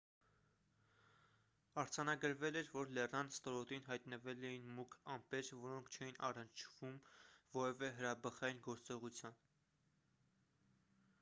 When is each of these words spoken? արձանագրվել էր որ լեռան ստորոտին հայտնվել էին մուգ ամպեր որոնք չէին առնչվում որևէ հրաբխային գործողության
արձանագրվել 1.81 2.55
էր 2.61 2.69
որ 2.77 2.93
լեռան 2.97 3.27
ստորոտին 3.33 3.83
հայտնվել 3.89 4.47
էին 4.51 4.71
մուգ 4.79 4.97
ամպեր 5.17 5.51
որոնք 5.65 5.91
չէին 5.99 6.17
առնչվում 6.29 6.95
որևէ 7.59 7.91
հրաբխային 7.99 8.63
գործողության 8.69 9.37